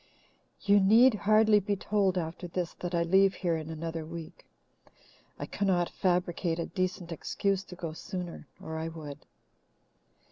"You 0.61 0.79
need 0.79 1.13
hardly 1.13 1.59
be 1.59 1.75
told 1.75 2.17
after 2.17 2.47
this 2.47 2.73
that 2.79 2.95
I 2.95 3.03
leave 3.03 3.35
here 3.35 3.55
in 3.55 3.69
another 3.69 4.03
week. 4.03 4.47
I 5.37 5.45
cannot 5.45 5.91
fabricate 5.91 6.57
a 6.57 6.65
decent 6.65 7.11
excuse 7.11 7.63
to 7.65 7.75
go 7.75 7.93
sooner, 7.93 8.47
or 8.59 8.79
I 8.79 8.87
would." 8.87 9.27